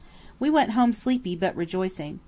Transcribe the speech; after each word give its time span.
We 0.39 0.49
went 0.49 0.71
home 0.71 0.93
sleepy, 0.93 1.35
but 1.35 1.55
rejoicing. 1.55 2.19